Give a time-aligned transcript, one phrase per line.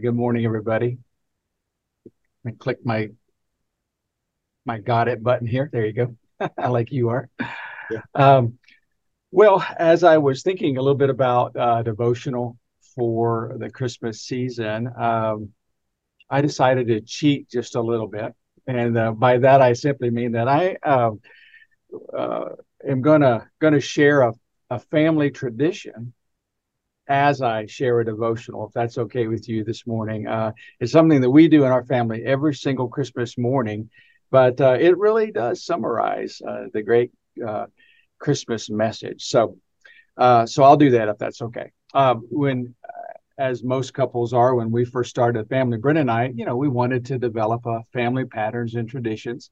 [0.00, 0.96] Good morning, everybody.
[2.46, 3.10] I click my
[4.64, 5.68] my got it button here.
[5.70, 6.16] There you go.
[6.58, 7.28] I like you are.
[7.90, 8.00] Yeah.
[8.14, 8.58] Um,
[9.30, 12.56] well, as I was thinking a little bit about uh, devotional
[12.94, 15.50] for the Christmas season, um,
[16.30, 18.32] I decided to cheat just a little bit,
[18.66, 21.20] and uh, by that I simply mean that I um,
[22.16, 22.50] uh,
[22.88, 24.32] am gonna gonna share a,
[24.70, 26.14] a family tradition
[27.10, 30.28] as I share a devotional, if that's okay with you this morning.
[30.28, 33.90] Uh, it's something that we do in our family every single Christmas morning,
[34.30, 37.10] but uh, it really does summarize uh, the great
[37.44, 37.66] uh,
[38.20, 39.24] Christmas message.
[39.24, 39.56] So,
[40.16, 41.72] uh, so I'll do that if that's okay.
[41.94, 46.10] Um, when, uh, as most couples are, when we first started a family, Brent and
[46.12, 49.50] I, you know, we wanted to develop family patterns and traditions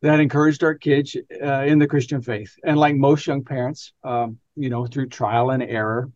[0.00, 2.54] that encouraged our kids in the Christian faith.
[2.64, 6.10] And like most young parents, um, you know, through trial and error,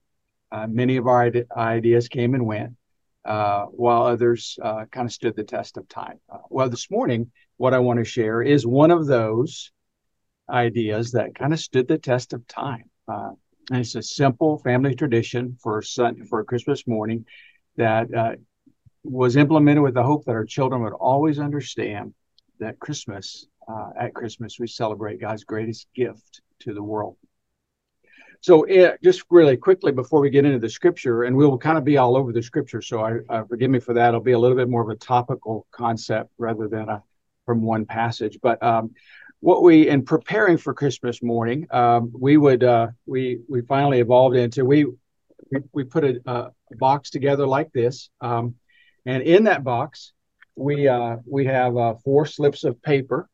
[0.52, 2.76] uh, many of our ideas came and went,
[3.24, 6.20] uh, while others uh, kind of stood the test of time.
[6.32, 9.72] Uh, well, this morning, what I want to share is one of those
[10.48, 12.84] ideas that kind of stood the test of time.
[13.08, 13.30] Uh,
[13.70, 15.82] and it's a simple family tradition for
[16.28, 17.26] for Christmas morning
[17.76, 18.36] that uh,
[19.02, 22.14] was implemented with the hope that our children would always understand
[22.60, 23.46] that Christmas,
[23.98, 27.16] at Christmas, we celebrate God's greatest gift to the world.
[28.40, 31.78] So, it, just really quickly before we get into the scripture, and we will kind
[31.78, 32.82] of be all over the scripture.
[32.82, 34.08] So, I, uh, forgive me for that.
[34.08, 37.02] It'll be a little bit more of a topical concept rather than a
[37.46, 38.38] from one passage.
[38.42, 38.90] But um,
[39.40, 44.36] what we, in preparing for Christmas morning, um, we would uh, we we finally evolved
[44.36, 44.86] into we
[45.72, 48.56] we, put a, a, box together like this, um,
[49.06, 50.12] and in that box
[50.56, 53.28] we uh, we have uh, four slips of paper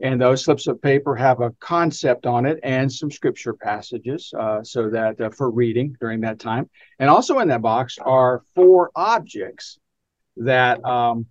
[0.00, 4.62] and those slips of paper have a concept on it and some scripture passages uh,
[4.62, 6.68] so that uh, for reading during that time.
[6.98, 9.78] And also in that box are four objects
[10.36, 11.26] that um,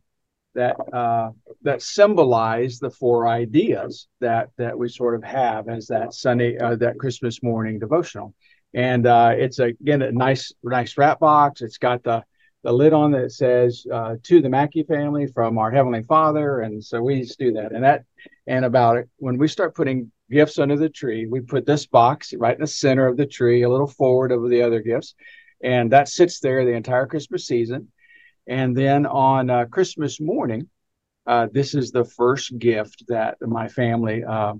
[0.53, 1.31] that uh,
[1.63, 6.75] that symbolize the four ideas that that we sort of have as that Sunday uh,
[6.77, 8.33] that Christmas morning devotional.
[8.73, 11.61] And uh, it's again a nice nice wrap box.
[11.61, 12.23] It's got the
[12.63, 16.61] the lid on that says uh, to the Mackey family from our Heavenly Father.
[16.61, 17.71] And so we just do that.
[17.71, 18.03] And that,
[18.45, 22.33] and about it, when we start putting gifts under the tree, we put this box
[22.33, 25.15] right in the center of the tree, a little forward of the other gifts.
[25.63, 27.91] And that sits there the entire Christmas season.
[28.47, 30.69] And then on uh, Christmas morning,
[31.25, 34.53] uh, this is the first gift that my family uh,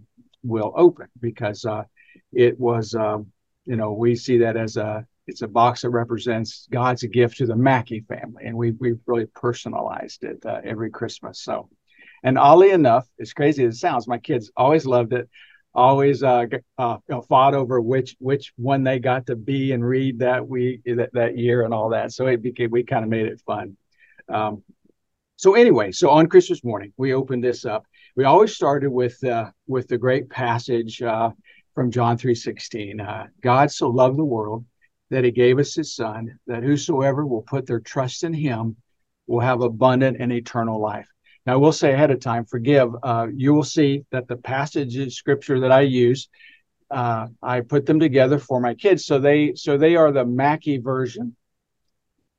[0.44, 1.84] will open because uh,
[2.32, 3.28] it was, um,
[3.66, 7.46] you know, we see that as a it's a box that represents God's gift to
[7.46, 11.44] the Mackey family, and we we've really personalized it uh, every Christmas.
[11.44, 11.70] So,
[12.24, 15.30] and oddly enough, as crazy as it sounds, my kids always loved it.
[15.74, 19.86] Always uh, uh, you know, fought over which which one they got to be and
[19.86, 22.12] read that week that, that year and all that.
[22.12, 23.78] So it became we kind of made it fun.
[24.28, 24.64] Um,
[25.38, 27.86] so anyway, so on Christmas morning we opened this up.
[28.18, 31.30] We always started with uh, with the great passage uh,
[31.74, 33.00] from John three sixteen.
[33.00, 34.66] Uh, God so loved the world
[35.12, 38.78] that he gave us his son, that whosoever will put their trust in him
[39.28, 41.08] will have abundant and eternal life.
[41.46, 42.90] Now, I will say ahead of time, forgive.
[43.04, 46.30] Uh, you will see that the passages of scripture that I use,
[46.90, 50.78] uh, I put them together for my kids, so they so they are the Mackey
[50.78, 51.36] version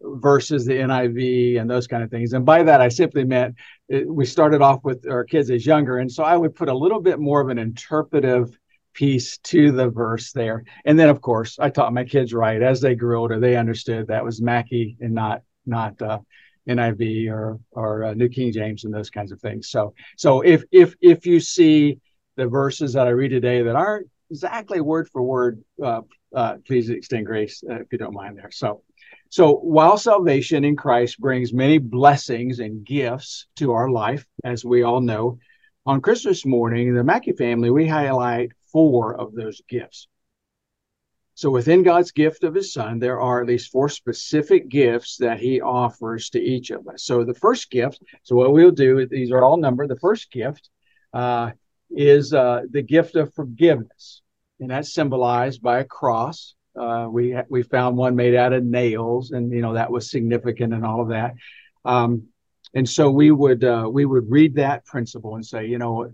[0.01, 2.33] versus the NIV and those kind of things.
[2.33, 3.57] And by that, I simply meant
[3.89, 6.75] it, we started off with our kids as younger, and so I would put a
[6.75, 8.57] little bit more of an interpretive
[8.95, 10.65] piece to the verse there.
[10.85, 13.41] And then, of course, I taught my kids right as they grew older.
[13.41, 16.19] They understood that was Mackey and not not uh,
[16.69, 19.71] NIV or or uh, New King James and those kinds of things.
[19.71, 21.99] So so if if if you see
[22.37, 26.03] the verses that I read today that aren't exactly word for word, uh,
[26.35, 28.51] uh please extend grace uh, if you don't mind there.
[28.51, 28.83] So.
[29.29, 34.83] So while salvation in Christ brings many blessings and gifts to our life, as we
[34.83, 35.39] all know,
[35.87, 40.09] on Christmas morning, the Mackey family, we highlight four of those gifts.
[41.35, 45.41] So within God's gift of his son, there are at least four specific gifts that
[45.41, 47.05] he offers to each of us.
[47.05, 49.89] So the first gift, so what we'll do, these are all numbered.
[49.89, 50.69] The first gift
[51.13, 51.53] uh,
[51.91, 54.23] is uh, the gift of forgiveness,
[54.61, 56.55] and that's symbolized by a cross.
[56.79, 60.73] Uh, we we found one made out of nails, and you know that was significant
[60.73, 61.35] and all of that.
[61.85, 62.29] Um,
[62.75, 66.11] and so we would uh, we would read that principle and say, you know,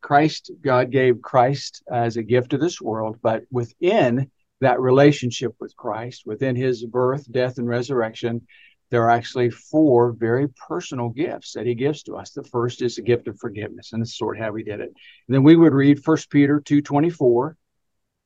[0.00, 4.30] Christ, God gave Christ as a gift to this world, but within
[4.60, 8.46] that relationship with Christ, within His birth, death, and resurrection,
[8.90, 12.30] there are actually four very personal gifts that He gives to us.
[12.30, 14.80] The first is the gift of forgiveness, and this is sort of how we did
[14.80, 14.92] it.
[15.28, 17.56] And then we would read First Peter two twenty four.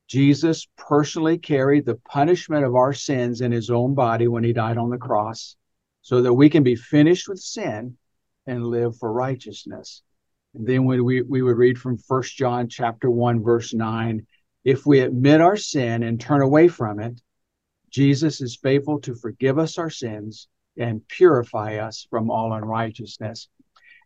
[0.07, 4.77] Jesus personally carried the punishment of our sins in His own body when He died
[4.77, 5.57] on the cross
[6.07, 7.97] so that we can be finished with sin
[8.45, 10.03] and live for righteousness.
[10.53, 14.25] And then when we, we would read from First John chapter 1, verse 9,
[14.63, 17.19] if we admit our sin and turn away from it,
[17.89, 23.49] Jesus is faithful to forgive us our sins and purify us from all unrighteousness.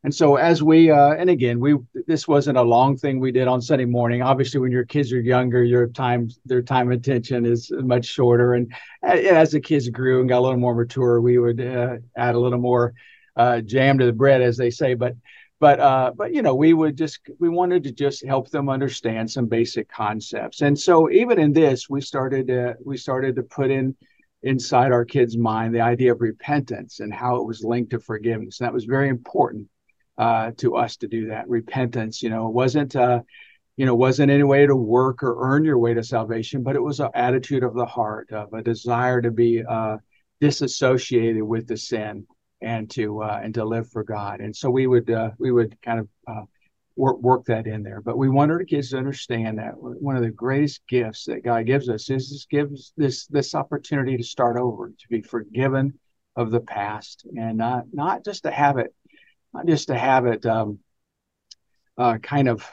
[0.03, 1.75] And so as we uh, and again we
[2.07, 4.23] this wasn't a long thing we did on Sunday morning.
[4.23, 8.55] Obviously, when your kids are younger, your time their time attention is much shorter.
[8.55, 12.33] And as the kids grew and got a little more mature, we would uh, add
[12.33, 12.93] a little more
[13.35, 14.95] uh, jam to the bread, as they say.
[14.95, 15.15] But
[15.59, 19.29] but uh, but you know we would just we wanted to just help them understand
[19.29, 20.61] some basic concepts.
[20.61, 23.95] And so even in this, we started to, we started to put in
[24.41, 28.59] inside our kids' mind the idea of repentance and how it was linked to forgiveness.
[28.59, 29.67] And that was very important
[30.17, 31.47] uh, to us to do that.
[31.49, 33.21] Repentance, you know, it wasn't uh,
[33.77, 36.83] you know wasn't any way to work or earn your way to salvation, but it
[36.83, 39.97] was an attitude of the heart, of a desire to be uh,
[40.39, 42.25] disassociated with the sin
[42.61, 44.39] and to uh, and to live for God.
[44.39, 46.43] And so we would uh, we would kind of uh,
[46.95, 48.01] work work that in there.
[48.01, 51.65] But we want our kids to understand that one of the greatest gifts that God
[51.65, 55.97] gives us is this gives this this opportunity to start over, to be forgiven
[56.35, 58.93] of the past, and not not just to have it
[59.65, 60.79] just to have it um,
[61.97, 62.67] uh, kind of,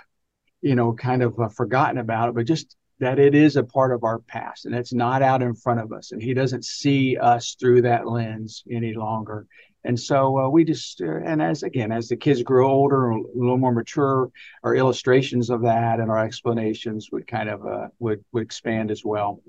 [0.61, 3.93] you know, kind of uh, forgotten about it, but just that it is a part
[3.93, 6.13] of our past and it's not out in front of us.
[6.13, 9.47] And he doesn't see us through that lens any longer.
[9.85, 13.23] And so uh, we just, uh, and as again, as the kids grow older, a
[13.35, 14.31] little more mature,
[14.65, 19.05] our illustrations of that and our explanations would kind of uh, would would expand as
[19.05, 19.41] well.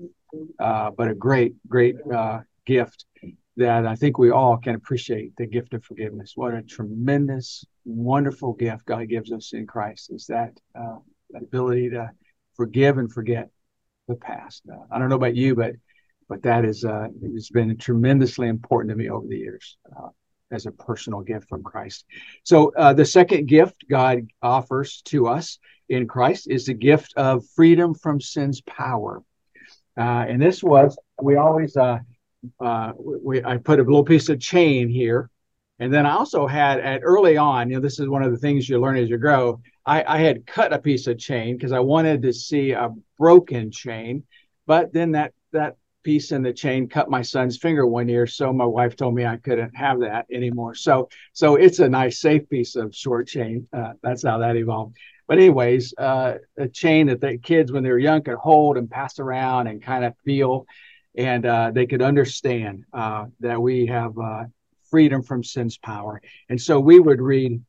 [0.58, 1.96] Uh, but a great, great
[2.64, 3.04] gift
[3.60, 6.32] that I think we all can appreciate the gift of forgiveness.
[6.34, 10.96] What a tremendous, wonderful gift God gives us in Christ is that, uh,
[11.30, 12.10] that ability to
[12.56, 13.48] forgive and forget
[14.08, 14.62] the past.
[14.70, 15.72] Uh, I don't know about you, but
[16.28, 20.08] but that is uh, it's been tremendously important to me over the years uh,
[20.50, 22.06] as a personal gift from Christ.
[22.44, 25.58] So uh, the second gift God offers to us
[25.88, 29.22] in Christ is the gift of freedom from sin's power.
[29.98, 31.76] Uh, and this was we always
[32.60, 35.30] uh, we, I put a little piece of chain here.
[35.78, 38.38] And then I also had at early on, you know, this is one of the
[38.38, 39.60] things you learn as you grow.
[39.86, 43.70] I, I had cut a piece of chain because I wanted to see a broken
[43.70, 44.24] chain,
[44.66, 48.52] but then that that piece in the chain cut my son's finger one year, so
[48.52, 50.74] my wife told me I couldn't have that anymore.
[50.74, 53.66] So so it's a nice safe piece of short chain.
[53.72, 54.96] Uh, that's how that evolved.
[55.26, 58.90] But anyways, uh, a chain that the kids when they were young could hold and
[58.90, 60.66] pass around and kind of feel
[61.16, 64.44] and uh, they could understand uh, that we have uh,
[64.90, 66.20] freedom from sin's power.
[66.48, 67.62] And so we would read,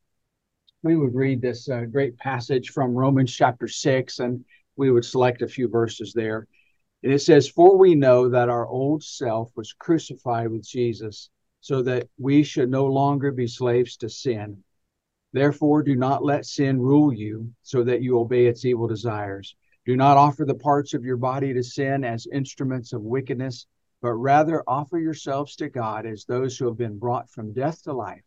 [0.82, 4.44] we would read this uh, great passage from Romans chapter six, and
[4.76, 6.46] we would select a few verses there.
[7.02, 11.30] And it says, "For we know that our old self was crucified with Jesus,
[11.60, 14.62] so that we should no longer be slaves to sin."
[15.32, 19.56] Therefore, do not let sin rule you so that you obey its evil desires.
[19.84, 23.66] Do not offer the parts of your body to sin as instruments of wickedness,
[24.00, 27.92] but rather offer yourselves to God as those who have been brought from death to
[27.92, 28.22] life,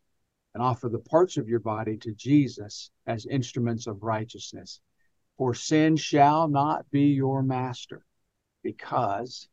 [0.54, 4.82] and offer the parts of your body to Jesus as instruments of righteousness.
[5.38, 8.06] For sin shall not be your master,
[8.64, 9.48] because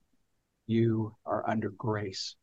[0.67, 2.37] you are under grace.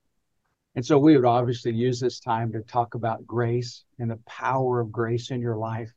[0.76, 4.80] And so we would obviously use this time to talk about grace and the power
[4.80, 5.92] of grace in your life.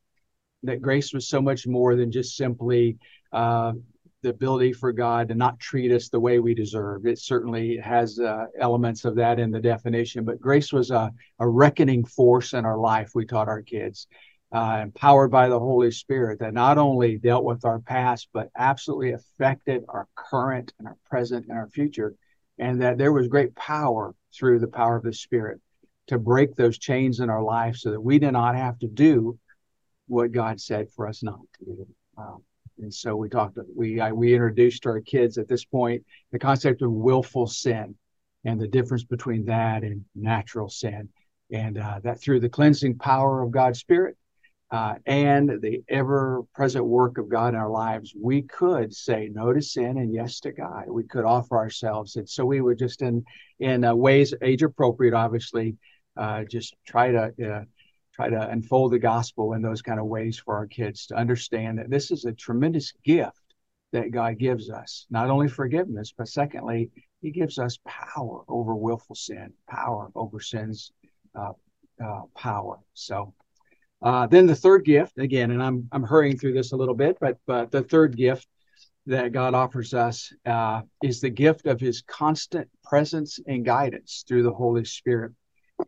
[0.64, 2.98] That grace was so much more than just simply
[3.32, 3.72] uh,
[4.22, 7.06] the ability for God to not treat us the way we deserve.
[7.06, 11.10] It certainly has uh, elements of that in the definition, but grace was a,
[11.40, 14.06] a reckoning force in our life, we taught our kids,
[14.52, 19.12] uh, empowered by the Holy Spirit that not only dealt with our past, but absolutely
[19.12, 22.14] affected our current and our present and our future.
[22.58, 25.60] And that there was great power through the power of the Spirit
[26.08, 29.38] to break those chains in our life so that we did not have to do
[30.06, 31.86] what God said for us not to do.
[32.18, 32.44] Um,
[32.82, 36.82] and so we talked, we I, we introduced our kids at this point the concept
[36.82, 37.94] of willful sin
[38.44, 41.08] and the difference between that and natural sin,
[41.50, 44.16] and uh, that through the cleansing power of God's Spirit
[44.70, 49.60] uh, and the ever-present work of God in our lives, we could say no to
[49.60, 50.84] sin and yes to God.
[50.88, 53.24] We could offer ourselves, and so we would just in
[53.60, 55.76] in uh, ways age appropriate, obviously,
[56.16, 57.64] uh, just try to uh,
[58.14, 61.78] try to unfold the gospel in those kind of ways for our kids to understand
[61.78, 63.36] that this is a tremendous gift
[63.92, 66.90] that God gives us, not only forgiveness, but secondly,
[67.20, 70.92] He gives us power over willful sin, power over sin's
[71.34, 71.52] uh,
[72.02, 72.78] uh, power.
[72.94, 73.34] So,
[74.02, 77.18] uh, then the third gift, again, and I'm I'm hurrying through this a little bit,
[77.20, 78.48] but but the third gift
[79.06, 84.42] that God offers us uh, is the gift of His constant presence and guidance through
[84.42, 85.32] the Holy Spirit.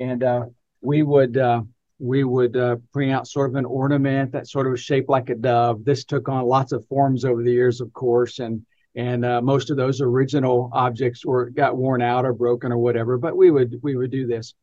[0.00, 0.46] and uh,
[0.82, 1.62] we would uh,
[1.98, 5.30] we would uh, bring out sort of an ornament that sort of was shaped like
[5.30, 5.84] a dove.
[5.84, 8.64] This took on lots of forms over the years, of course, and
[8.96, 13.18] and uh, most of those original objects were got worn out or broken or whatever.
[13.18, 14.54] But we would we would do this,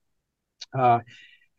[0.77, 0.99] uh,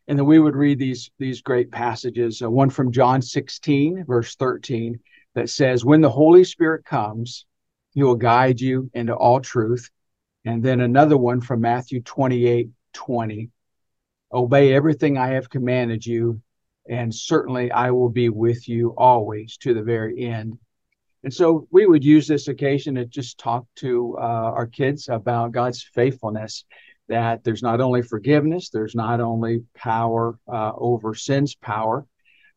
[0.07, 2.41] and then we would read these these great passages.
[2.41, 4.99] Uh, one from John 16, verse 13,
[5.35, 7.45] that says, "When the Holy Spirit comes,
[7.93, 9.89] He will guide you into all truth."
[10.45, 13.49] And then another one from Matthew 28, 20
[14.33, 16.41] Obey everything I have commanded you,
[16.89, 20.57] and certainly I will be with you always to the very end.
[21.23, 25.51] And so we would use this occasion to just talk to uh, our kids about
[25.51, 26.65] God's faithfulness.
[27.09, 32.05] That there's not only forgiveness, there's not only power uh, over sin's power,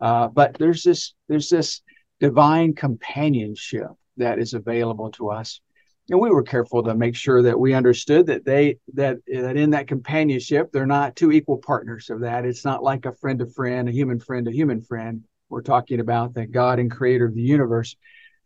[0.01, 1.83] uh, but there's this there's this
[2.21, 5.61] divine companionship that is available to us
[6.09, 9.71] and we were careful to make sure that we understood that they that that in
[9.71, 12.45] that companionship they're not two equal partners of that.
[12.45, 15.25] It's not like a friend to friend a human friend to human friend.
[15.49, 17.97] We're talking about the god and creator of the universe.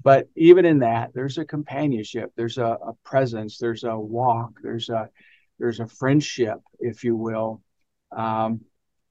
[0.03, 2.33] But even in that there's a companionship.
[2.35, 3.59] There's a, a presence.
[3.59, 4.53] There's a walk.
[4.63, 5.11] There's a
[5.59, 7.63] there's a friendship if you will.
[8.17, 8.63] Um,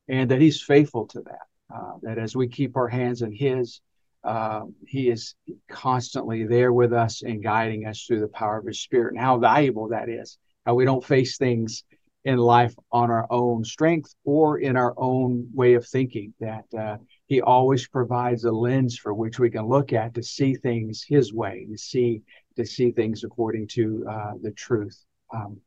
[0.08, 3.82] and that he's faithful to that uh, that as we keep our hands in his
[4.24, 5.36] uh, he is
[5.70, 9.38] constantly there with us and guiding us through the power of his spirit and how
[9.38, 10.38] valuable that is.
[10.66, 11.84] How we don't face things
[12.26, 16.98] in life on our own strength or in our own way of thinking that uh,
[17.28, 21.34] he always provides a lens for which we can look at to see things his
[21.34, 22.22] way to see
[22.58, 25.06] to see things according to uh, the truth.
[25.34, 25.62] Um,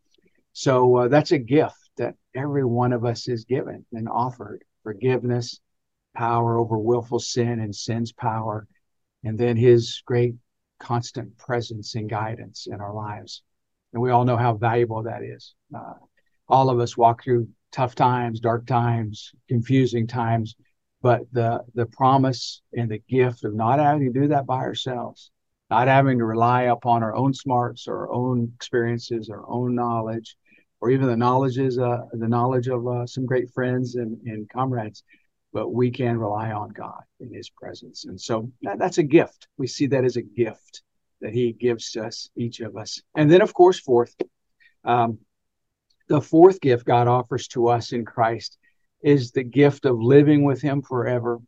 [0.52, 5.58] so uh, that's a gift that every one of us is given and offered forgiveness
[6.14, 8.66] power over willful sin and sin's power,
[9.24, 10.34] and then his great
[10.78, 13.42] constant presence and guidance in our lives.
[13.92, 15.54] And we all know how valuable that is.
[15.74, 15.94] Uh,
[16.48, 20.54] all of us walk through tough times, dark times, confusing times,
[21.00, 25.30] but the the promise and the gift of not having to do that by ourselves,
[25.70, 30.36] not having to rely upon our own smarts or our own experiences, our own knowledge,
[30.80, 35.02] or even the knowledges, uh, the knowledge of uh, some great friends and, and comrades,
[35.52, 38.04] but we can rely on God in His presence.
[38.04, 39.48] And so that, that's a gift.
[39.58, 40.82] We see that as a gift
[41.20, 43.00] that He gives us, each of us.
[43.14, 44.14] And then, of course, fourth,
[44.84, 45.18] um,
[46.08, 48.58] the fourth gift God offers to us in Christ
[49.02, 51.38] is the gift of living with Him forever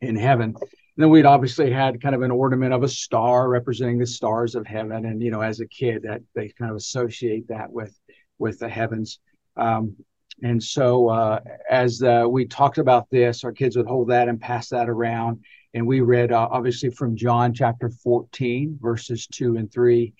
[0.00, 0.54] in heaven.
[1.00, 4.54] And then we'd obviously had kind of an ornament of a star representing the stars
[4.54, 7.98] of heaven, and you know, as a kid, that they kind of associate that with
[8.38, 9.18] with the heavens.
[9.56, 9.96] Um,
[10.42, 14.40] and so, uh, as uh, we talked about this, our kids would hold that and
[14.40, 15.44] pass that around.
[15.74, 20.12] And we read, uh, obviously, from John chapter 14, verses 2 and 3.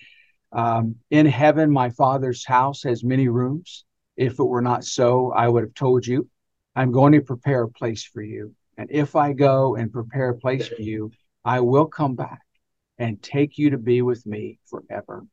[0.53, 3.85] Um, in heaven, my Father's house has many rooms.
[4.17, 6.29] If it were not so, I would have told you.
[6.77, 8.55] I'm going to prepare a place for you.
[8.77, 11.11] And if I go and prepare a place for you,
[11.45, 12.43] I will come back
[12.99, 15.25] and take you to be with me forever.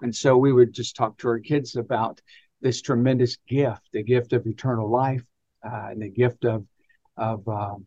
[0.00, 2.20] And so we would just talk to our kids about
[2.60, 5.22] this tremendous gift, the gift of eternal life,
[5.64, 6.64] uh, and the gift of
[7.16, 7.86] of um,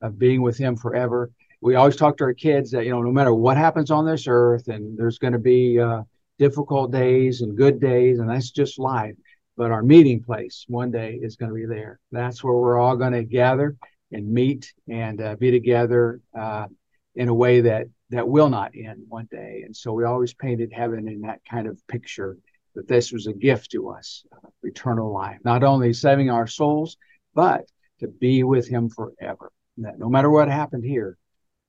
[0.00, 1.30] of being with Him forever.
[1.60, 4.26] We always talk to our kids that you know no matter what happens on this
[4.26, 6.02] earth, and there's going to be uh,
[6.38, 9.14] difficult days and good days, and that's just life.
[9.56, 12.00] But our meeting place one day is going to be there.
[12.12, 13.76] That's where we're all going to gather
[14.10, 16.66] and meet and uh, be together uh,
[17.14, 19.62] in a way that that will not end one day.
[19.64, 22.38] And so we always painted heaven in that kind of picture
[22.74, 24.24] that this was a gift to us,
[24.62, 26.96] eternal life, not only saving our souls,
[27.34, 27.64] but
[28.00, 29.52] to be with Him forever.
[29.78, 31.16] That no matter what happened here,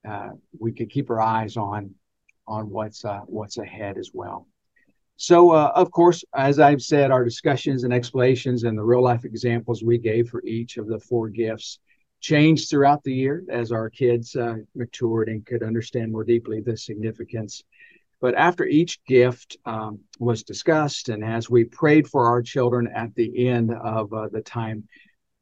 [0.07, 0.29] uh,
[0.59, 1.95] we could keep our eyes on
[2.47, 4.47] on what's uh, what's ahead as well.
[5.17, 9.23] So, uh, of course, as I've said, our discussions and explanations and the real life
[9.23, 11.79] examples we gave for each of the four gifts
[12.21, 16.75] changed throughout the year as our kids uh, matured and could understand more deeply the
[16.75, 17.63] significance
[18.21, 23.13] but after each gift um, was discussed, and as we prayed for our children at
[23.15, 24.87] the end of uh, the time,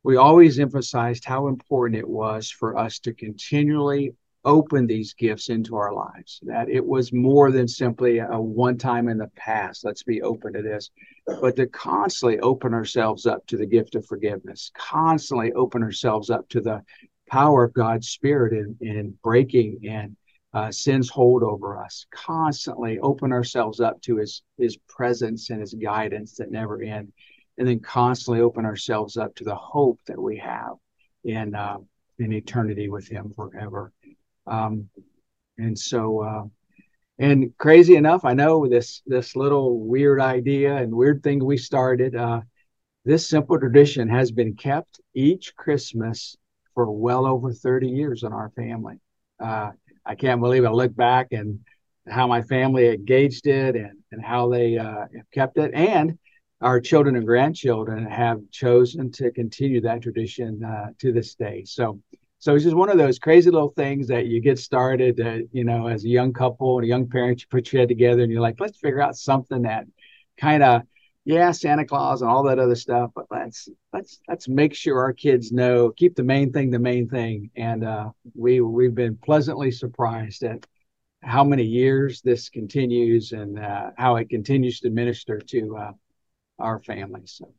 [0.04, 5.76] we always emphasized how important it was for us to continually open these gifts into
[5.76, 6.40] our lives.
[6.44, 10.54] That it was more than simply a one time in the past, let's be open
[10.54, 10.90] to this,
[11.42, 16.48] but to constantly open ourselves up to the gift of forgiveness, constantly open ourselves up
[16.50, 16.82] to the
[17.28, 20.16] power of God's Spirit in, in breaking and
[20.54, 22.06] uh, sin's hold over us.
[22.12, 27.12] Constantly open ourselves up to His His presence and His guidance that never end,
[27.58, 30.74] and then constantly open ourselves up to the hope that we have
[31.24, 31.78] in uh,
[32.18, 33.92] in eternity with Him forever.
[34.48, 34.90] Um,
[35.58, 36.44] and so, uh,
[37.20, 42.16] and crazy enough, I know this this little weird idea and weird thing we started.
[42.16, 42.42] Uh,
[43.06, 46.36] this simple tradition has been kept each Christmas
[46.74, 48.96] for well over 30 years in our family.
[50.10, 51.60] I can't believe I look back and
[52.08, 55.72] how my family engaged it and, and how they uh, kept it.
[55.76, 56.18] And
[56.62, 61.64] our children and grandchildren have chosen to continue that tradition uh, to this day.
[61.66, 62.02] So,
[62.40, 65.64] so it's just one of those crazy little things that you get started, uh, you
[65.64, 68.32] know, as a young couple and a young parent, you put your head together and
[68.32, 69.86] you're like, let's figure out something that
[70.40, 70.82] kind of,
[71.30, 75.14] yeah, Santa Claus and all that other stuff, but let's let's let's make sure our
[75.14, 77.52] kids know, keep the main thing the main thing.
[77.56, 80.66] And uh, we we've been pleasantly surprised at
[81.22, 85.92] how many years this continues and uh, how it continues to minister to uh,
[86.58, 87.36] our families.
[87.38, 87.54] So.